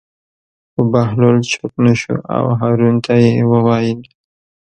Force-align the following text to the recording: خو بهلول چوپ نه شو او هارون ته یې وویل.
خو 0.71 0.81
بهلول 0.93 1.37
چوپ 1.51 1.73
نه 1.85 1.93
شو 2.01 2.15
او 2.35 2.45
هارون 2.59 2.95
ته 3.05 3.13
یې 3.23 3.33
وویل. 3.51 3.99